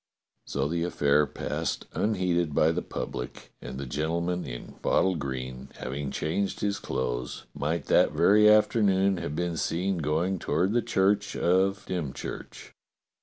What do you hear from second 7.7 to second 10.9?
that very afternoon have been seen going toward the